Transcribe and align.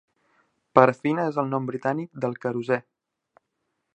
Parafina 0.79 1.25
és 1.33 1.37
el 1.43 1.51
nom 1.51 1.69
britànic 1.71 2.19
del 2.25 2.35
querosè 2.47 2.83